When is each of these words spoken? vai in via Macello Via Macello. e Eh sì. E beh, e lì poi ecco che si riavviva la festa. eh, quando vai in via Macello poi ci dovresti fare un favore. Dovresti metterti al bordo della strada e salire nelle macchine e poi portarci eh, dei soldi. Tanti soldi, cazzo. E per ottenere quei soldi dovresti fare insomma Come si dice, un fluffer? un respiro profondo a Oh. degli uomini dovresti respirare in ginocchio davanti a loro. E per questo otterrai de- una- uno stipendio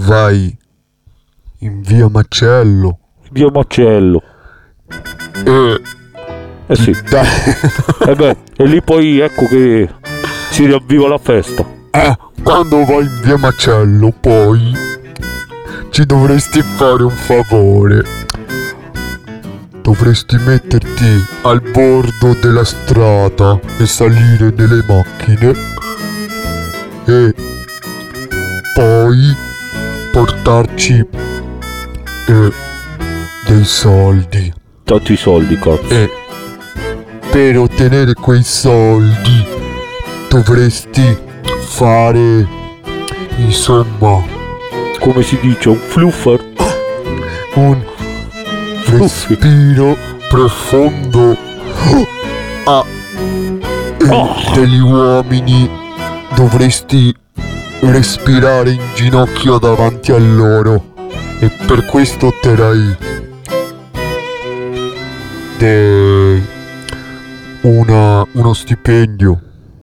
vai 0.00 0.56
in 1.60 1.82
via 1.82 2.08
Macello 2.08 2.98
Via 3.30 3.50
Macello. 3.50 4.22
e 5.44 5.80
Eh 6.68 6.76
sì. 6.76 6.90
E 6.90 8.14
beh, 8.14 8.36
e 8.56 8.64
lì 8.66 8.80
poi 8.82 9.18
ecco 9.20 9.46
che 9.46 9.88
si 10.50 10.66
riavviva 10.66 11.08
la 11.08 11.18
festa. 11.18 11.64
eh, 11.90 12.16
quando 12.42 12.84
vai 12.84 13.04
in 13.04 13.20
via 13.22 13.36
Macello 13.36 14.12
poi 14.20 14.72
ci 15.90 16.06
dovresti 16.06 16.62
fare 16.62 17.02
un 17.02 17.10
favore. 17.10 18.02
Dovresti 19.82 20.36
metterti 20.36 21.24
al 21.42 21.60
bordo 21.72 22.34
della 22.40 22.64
strada 22.64 23.58
e 23.78 23.86
salire 23.86 24.52
nelle 24.54 24.84
macchine 24.86 25.54
e 27.06 27.34
poi 28.74 29.34
portarci 30.12 31.06
eh, 32.28 32.52
dei 33.46 33.64
soldi. 33.64 34.52
Tanti 34.84 35.16
soldi, 35.16 35.56
cazzo. 35.58 35.88
E 35.88 36.10
per 37.30 37.58
ottenere 37.58 38.14
quei 38.14 38.42
soldi 38.42 39.46
dovresti 40.28 41.16
fare 41.60 42.46
insomma 43.36 44.24
Come 44.98 45.22
si 45.22 45.38
dice, 45.40 45.68
un 45.68 45.76
fluffer? 45.76 46.44
un 47.54 47.82
respiro 48.86 49.96
profondo 50.28 51.36
a 52.64 52.84
Oh. 54.10 54.34
degli 54.54 54.78
uomini 54.78 55.68
dovresti 56.34 57.14
respirare 57.80 58.70
in 58.72 58.80
ginocchio 58.94 59.58
davanti 59.58 60.12
a 60.12 60.18
loro. 60.18 60.94
E 61.40 61.50
per 61.66 61.84
questo 61.86 62.26
otterrai 62.28 62.96
de- 65.58 66.42
una- 67.62 68.26
uno 68.32 68.52
stipendio 68.54 69.40